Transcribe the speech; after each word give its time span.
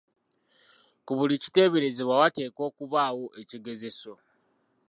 Ku 1.05 1.11
buli 1.17 1.35
kiteeberezebwa 1.43 2.13
wateekwa 2.21 2.63
okubaawo 2.69 3.25
ekigezeso. 3.41 4.13